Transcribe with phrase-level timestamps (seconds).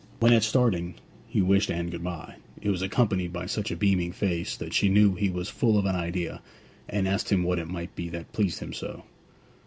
[0.19, 0.95] When, at starting,
[1.27, 5.13] he wished Anne goodbye, it was accompanied by such a beaming face, that she knew
[5.13, 6.41] he was full of an idea,
[6.89, 9.03] and asked what it might be that pleased him so.